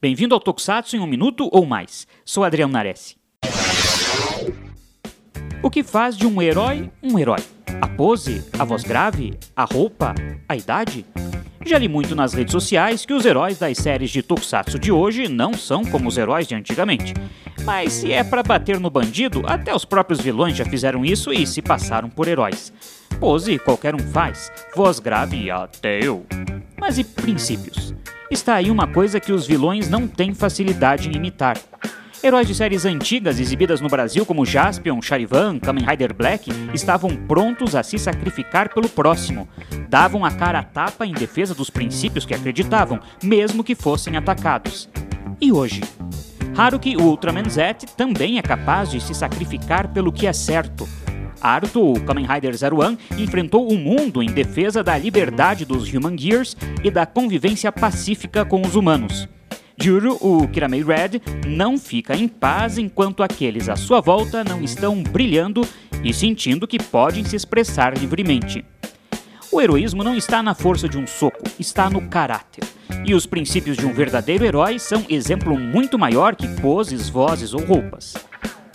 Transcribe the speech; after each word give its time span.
Bem-vindo 0.00 0.32
ao 0.32 0.38
Tokusatsu 0.38 0.94
em 0.94 1.00
um 1.00 1.08
minuto 1.08 1.48
ou 1.50 1.66
mais. 1.66 2.06
Sou 2.24 2.44
Adriano 2.44 2.72
Nares. 2.72 3.16
O 5.60 5.68
que 5.68 5.82
faz 5.82 6.16
de 6.16 6.24
um 6.24 6.40
herói 6.40 6.88
um 7.02 7.18
herói? 7.18 7.40
A 7.80 7.88
pose? 7.88 8.48
A 8.56 8.64
voz 8.64 8.84
grave? 8.84 9.36
A 9.56 9.64
roupa? 9.64 10.14
A 10.48 10.54
idade? 10.54 11.04
Já 11.66 11.78
li 11.78 11.88
muito 11.88 12.14
nas 12.14 12.32
redes 12.32 12.52
sociais 12.52 13.04
que 13.04 13.12
os 13.12 13.26
heróis 13.26 13.58
das 13.58 13.76
séries 13.78 14.12
de 14.12 14.22
Tokusatsu 14.22 14.78
de 14.78 14.92
hoje 14.92 15.26
não 15.26 15.52
são 15.52 15.84
como 15.84 16.08
os 16.08 16.16
heróis 16.16 16.46
de 16.46 16.54
antigamente. 16.54 17.12
Mas 17.64 17.94
se 17.94 18.12
é 18.12 18.22
para 18.22 18.44
bater 18.44 18.78
no 18.78 18.90
bandido, 18.90 19.42
até 19.46 19.74
os 19.74 19.84
próprios 19.84 20.20
vilões 20.20 20.56
já 20.56 20.64
fizeram 20.64 21.04
isso 21.04 21.32
e 21.32 21.44
se 21.44 21.60
passaram 21.60 22.08
por 22.08 22.28
heróis. 22.28 22.72
Pose 23.18 23.58
qualquer 23.58 23.96
um 23.96 24.12
faz, 24.12 24.48
voz 24.76 25.00
grave 25.00 25.50
até 25.50 25.98
eu. 26.00 26.24
Mas 26.78 26.98
e 26.98 27.02
princípios? 27.04 27.92
Está 28.30 28.56
aí 28.56 28.70
uma 28.70 28.86
coisa 28.86 29.18
que 29.18 29.32
os 29.32 29.46
vilões 29.46 29.88
não 29.88 30.06
têm 30.06 30.34
facilidade 30.34 31.08
em 31.08 31.16
imitar. 31.16 31.56
Heróis 32.22 32.46
de 32.46 32.54
séries 32.54 32.84
antigas 32.84 33.40
exibidas 33.40 33.80
no 33.80 33.88
Brasil 33.88 34.26
como 34.26 34.44
Jaspion, 34.44 35.00
Charivan, 35.00 35.58
Kamen 35.58 35.86
Rider 35.86 36.12
Black 36.12 36.50
estavam 36.74 37.16
prontos 37.16 37.74
a 37.74 37.82
se 37.82 37.98
sacrificar 37.98 38.74
pelo 38.74 38.88
próximo. 38.88 39.48
Davam 39.88 40.26
a 40.26 40.30
cara 40.30 40.58
a 40.58 40.62
tapa 40.62 41.06
em 41.06 41.14
defesa 41.14 41.54
dos 41.54 41.70
princípios 41.70 42.26
que 42.26 42.34
acreditavam, 42.34 43.00
mesmo 43.22 43.64
que 43.64 43.74
fossem 43.74 44.16
atacados. 44.16 44.90
E 45.40 45.50
hoje? 45.50 45.80
Haruki, 46.54 46.96
Ultraman 46.96 47.48
Z, 47.48 47.86
também 47.96 48.38
é 48.38 48.42
capaz 48.42 48.90
de 48.90 49.00
se 49.00 49.14
sacrificar 49.14 49.88
pelo 49.88 50.12
que 50.12 50.26
é 50.26 50.32
certo. 50.34 50.86
Arto, 51.40 51.92
o 51.92 52.00
Kamen 52.00 52.26
Rider 52.26 52.56
Zero 52.56 52.80
One, 52.80 52.98
enfrentou 53.18 53.70
o 53.70 53.76
mundo 53.76 54.22
em 54.22 54.30
defesa 54.30 54.82
da 54.82 54.96
liberdade 54.96 55.64
dos 55.64 55.92
Human 55.92 56.16
Gears 56.16 56.56
e 56.82 56.90
da 56.90 57.06
convivência 57.06 57.70
pacífica 57.72 58.44
com 58.44 58.62
os 58.62 58.74
humanos. 58.74 59.28
Juro, 59.80 60.18
o 60.20 60.48
Kiramei 60.48 60.82
Red, 60.82 61.20
não 61.46 61.78
fica 61.78 62.16
em 62.16 62.26
paz 62.26 62.78
enquanto 62.78 63.22
aqueles 63.22 63.68
à 63.68 63.76
sua 63.76 64.00
volta 64.00 64.42
não 64.42 64.60
estão 64.60 65.00
brilhando 65.02 65.62
e 66.02 66.12
sentindo 66.12 66.66
que 66.66 66.82
podem 66.82 67.24
se 67.24 67.36
expressar 67.36 67.96
livremente. 67.96 68.64
O 69.52 69.60
heroísmo 69.60 70.04
não 70.04 70.16
está 70.16 70.42
na 70.42 70.54
força 70.54 70.88
de 70.88 70.98
um 70.98 71.06
soco, 71.06 71.42
está 71.58 71.88
no 71.88 72.08
caráter. 72.08 72.64
E 73.04 73.14
os 73.14 73.24
princípios 73.24 73.76
de 73.76 73.86
um 73.86 73.92
verdadeiro 73.92 74.44
herói 74.44 74.78
são 74.78 75.04
exemplo 75.08 75.58
muito 75.58 75.98
maior 75.98 76.36
que 76.36 76.48
poses, 76.60 77.08
vozes 77.08 77.54
ou 77.54 77.64
roupas. 77.64 78.14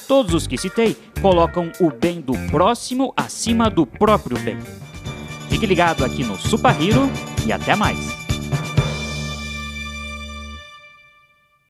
Todos 0.07 0.33
os 0.33 0.47
que 0.47 0.57
citei 0.57 0.95
colocam 1.21 1.71
o 1.79 1.89
bem 1.89 2.21
do 2.21 2.33
próximo 2.49 3.13
acima 3.15 3.69
do 3.69 3.85
próprio 3.85 4.37
bem. 4.39 4.57
Fique 5.49 5.65
ligado 5.65 6.03
aqui 6.03 6.23
no 6.23 6.35
Super 6.37 6.75
Hero 6.81 7.09
e 7.45 7.51
até 7.51 7.75
mais! 7.75 8.22